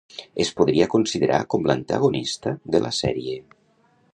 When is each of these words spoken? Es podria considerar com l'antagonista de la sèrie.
Es 0.43 0.49
podria 0.61 0.87
considerar 0.93 1.41
com 1.55 1.69
l'antagonista 1.71 2.57
de 2.77 2.85
la 2.87 2.93
sèrie. 3.05 3.37